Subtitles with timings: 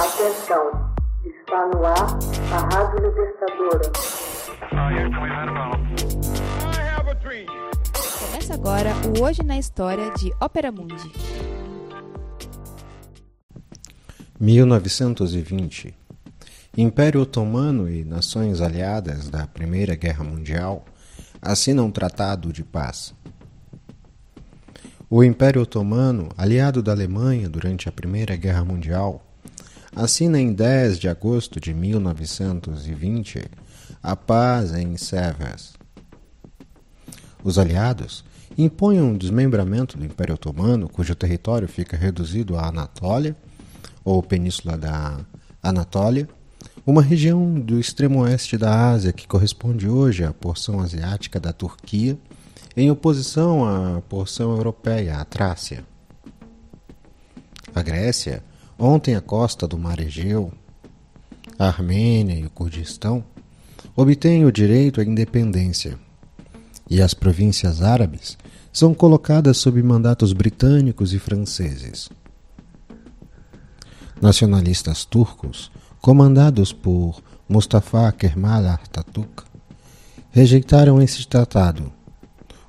[0.00, 0.94] Atenção,
[1.26, 2.18] está no ar
[2.54, 3.92] a Rádio Libertadora.
[8.18, 11.12] Começa agora o Hoje na História de Ópera Mundi.
[14.40, 15.94] 1920
[16.78, 20.82] Império Otomano e nações aliadas da Primeira Guerra Mundial
[21.42, 23.14] assinam um tratado de paz.
[25.10, 29.26] O Império Otomano, aliado da Alemanha durante a Primeira Guerra Mundial,
[29.94, 33.44] assina em 10 de agosto de 1920
[34.02, 35.74] a paz em Sèvres.
[37.42, 38.24] Os aliados
[38.56, 43.36] impõem um desmembramento do Império Otomano, cujo território fica reduzido à Anatólia,
[44.04, 45.18] ou Península da
[45.62, 46.28] Anatólia,
[46.86, 52.18] uma região do extremo oeste da Ásia que corresponde hoje à porção asiática da Turquia,
[52.76, 55.84] em oposição à porção europeia, a Trácia.
[57.74, 58.42] A Grécia,
[58.80, 60.50] ontem a costa do Mar Egeu,
[61.58, 63.22] a Armênia e o Kurdistão,
[63.94, 65.98] obtêm o direito à independência,
[66.88, 68.38] e as províncias árabes
[68.72, 72.08] são colocadas sob mandatos britânicos e franceses.
[74.20, 75.70] Nacionalistas turcos
[76.00, 79.44] comandados por Mustafa Kemal Atatürk,
[80.30, 81.92] rejeitaram esse tratado.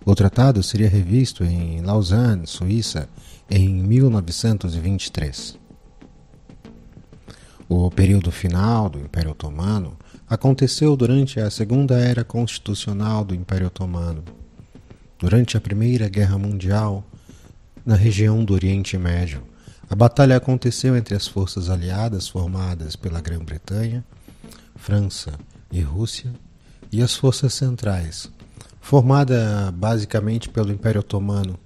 [0.04, 3.08] O tratado seria revisto em Lausanne, Suíça,
[3.50, 5.61] em 1923.
[7.74, 14.26] O período final do Império Otomano aconteceu durante a Segunda Era Constitucional do Império Otomano,
[15.18, 17.02] durante a Primeira Guerra Mundial,
[17.86, 19.42] na região do Oriente Médio,
[19.90, 24.04] a batalha aconteceu entre as forças aliadas formadas pela Grã-Bretanha,
[24.76, 25.40] França
[25.72, 26.34] e Rússia
[26.92, 28.30] e as forças centrais,
[28.82, 31.58] formada basicamente pelo Império Otomano.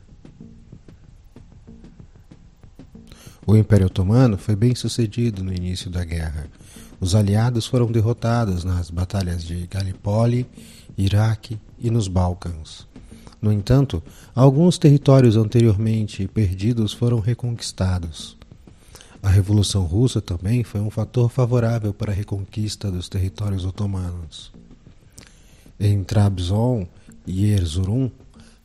[3.48, 6.48] O Império Otomano foi bem sucedido no início da guerra.
[7.00, 10.48] Os aliados foram derrotados nas batalhas de Gallipoli,
[10.98, 12.88] Iraque e nos Balcãs.
[13.40, 14.02] No entanto,
[14.34, 18.36] alguns territórios anteriormente perdidos foram reconquistados.
[19.22, 24.52] A Revolução Russa também foi um fator favorável para a reconquista dos territórios otomanos.
[25.80, 26.88] Em Trabzon
[27.28, 28.10] e Erzurum,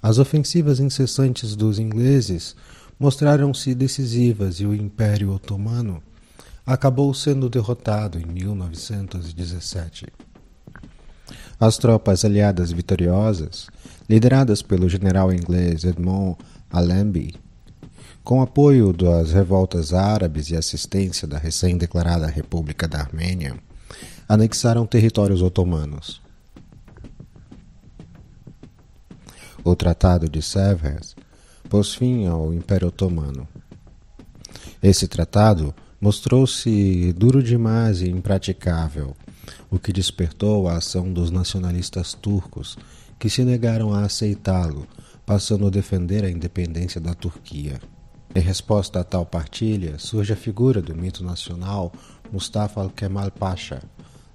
[0.03, 2.57] as ofensivas incessantes dos ingleses
[3.01, 6.03] mostraram-se decisivas e o Império Otomano
[6.67, 10.07] acabou sendo derrotado em 1917.
[11.59, 13.69] As tropas aliadas vitoriosas
[14.07, 16.37] lideradas pelo general inglês Edmond
[16.71, 17.35] Allenby,
[18.23, 23.57] com apoio das revoltas árabes e assistência da recém-declarada República da Armênia,
[24.29, 26.21] anexaram territórios otomanos.
[29.65, 31.15] O Tratado de Sèvres
[31.71, 33.47] pôs fim ao Império Otomano.
[34.83, 39.15] Esse tratado mostrou-se duro demais e impraticável,
[39.71, 42.77] o que despertou a ação dos nacionalistas turcos
[43.21, 44.85] que se negaram a aceitá-lo,
[45.25, 47.79] passando a defender a independência da Turquia.
[48.35, 51.93] Em resposta a tal partilha, surge a figura do mito nacional
[52.33, 53.81] Mustafa Kemal Pasha,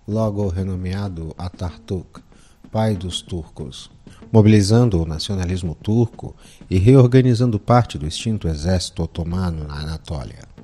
[0.07, 2.21] logo renomeado Atatürk,
[2.71, 3.89] pai dos turcos,
[4.31, 6.35] mobilizando o nacionalismo turco
[6.69, 10.55] e reorganizando parte do extinto exército otomano na Anatólia.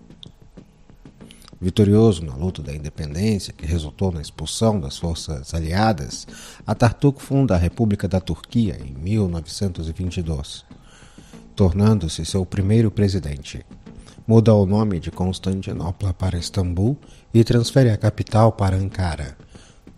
[1.62, 6.28] Vitorioso na luta da independência, que resultou na expulsão das forças aliadas,
[6.66, 10.66] Atatürk funda a República da Turquia em 1922,
[11.56, 13.64] tornando-se seu primeiro presidente.
[14.26, 16.98] Muda o nome de Constantinopla para Istambul
[17.32, 19.38] e transfere a capital para Ankara,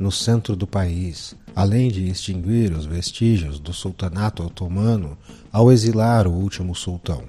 [0.04, 5.18] no centro do país, além de extinguir os vestígios do sultanato otomano
[5.50, 7.24] ao exilar o último sultão.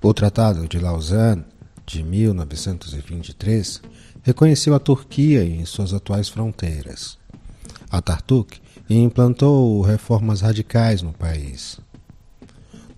[0.00, 1.44] O Tratado de Lausanne,
[1.84, 3.82] de 1923,
[4.22, 7.18] reconheceu a Turquia em suas atuais fronteiras.
[7.90, 8.58] Atatürk
[8.88, 11.78] implantou reformas radicais no país.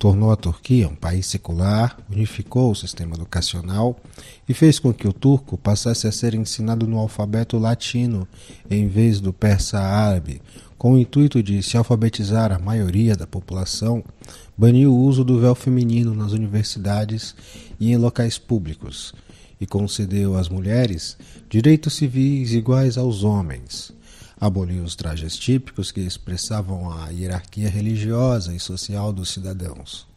[0.00, 4.00] Tornou a Turquia um país secular, unificou o sistema educacional
[4.49, 8.26] e fez com que o turco passasse a ser ensinado no alfabeto latino
[8.70, 10.41] em vez do persa árabe,
[10.79, 14.02] com o intuito de se alfabetizar a maioria da população,
[14.56, 17.35] baniu o uso do véu feminino nas universidades
[17.79, 19.12] e em locais públicos
[19.61, 23.93] e concedeu às mulheres direitos civis iguais aos homens.
[24.40, 30.08] Aboliu os trajes típicos que expressavam a hierarquia religiosa e social dos cidadãos.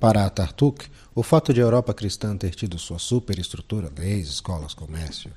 [0.00, 5.30] Para Atatürk, o fato de a Europa cristã ter tido sua superestrutura, leis, escolas, comércio,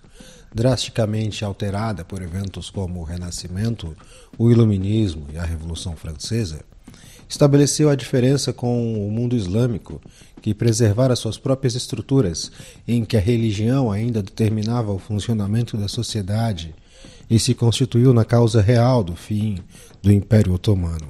[0.53, 3.95] drasticamente alterada por eventos como o Renascimento,
[4.39, 6.65] o Iluminismo e a Revolução Francesa,
[7.31, 10.01] estabeleceu a diferença com o mundo islâmico,
[10.41, 12.51] que preservara suas próprias estruturas,
[12.85, 16.75] em que a religião ainda determinava o funcionamento da sociedade
[17.29, 19.59] e se constituiu na causa real do fim
[20.03, 21.07] do Império Otomano.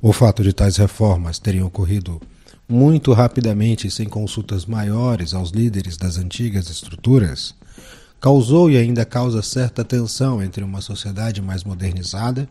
[0.00, 2.20] O fato de tais reformas terem ocorrido
[2.68, 7.54] muito rapidamente sem consultas maiores aos líderes das antigas estruturas
[8.20, 12.48] causou e ainda causa certa tensão entre uma sociedade mais modernizada,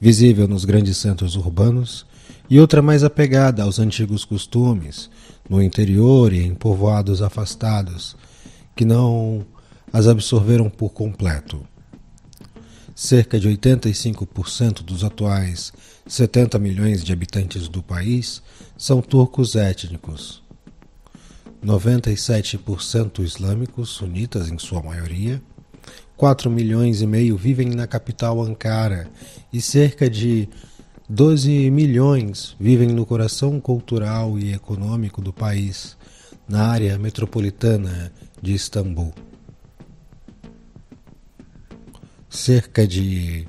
[0.00, 2.06] visível nos grandes centros urbanos,
[2.48, 5.08] e outra mais apegada aos antigos costumes,
[5.48, 8.16] no interior e em povoados afastados,
[8.74, 9.44] que não
[9.92, 11.66] as absorveram por completo.
[12.94, 15.72] Cerca de 85% dos atuais
[16.06, 18.42] 70 milhões de habitantes do país
[18.76, 20.42] são turcos étnicos.
[21.64, 25.40] 97% islâmicos, sunitas em sua maioria.
[26.22, 29.10] 4 milhões e meio vivem na capital Ankara
[29.52, 30.48] e cerca de
[31.08, 35.96] 12 milhões vivem no coração cultural e econômico do país,
[36.48, 39.12] na área metropolitana de Istambul.
[42.30, 43.48] Cerca de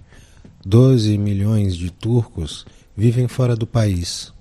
[0.66, 2.66] 12 milhões de turcos
[2.98, 4.34] vivem fora do país,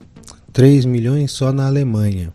[0.54, 2.32] 3 milhões só na Alemanha.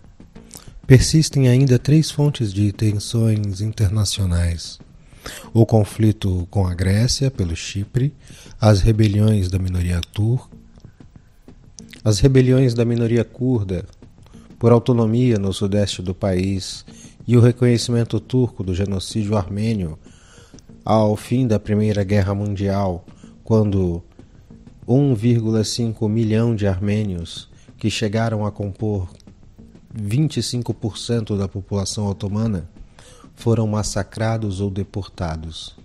[0.86, 4.78] Persistem ainda três fontes de tensões internacionais:
[5.54, 8.14] o conflito com a Grécia pelo Chipre,
[8.60, 10.56] as rebeliões da minoria turca,
[12.04, 13.86] as rebeliões da minoria curda
[14.58, 16.86] por autonomia no sudeste do país
[17.28, 20.00] e o reconhecimento turco do genocídio armênio
[20.86, 23.06] ao fim da Primeira Guerra Mundial,
[23.44, 24.02] quando
[24.88, 29.10] 1,5 milhão de armênios, que chegaram a compor
[29.94, 32.70] 25% da população otomana,
[33.38, 35.78] foram massacrados ou deportados.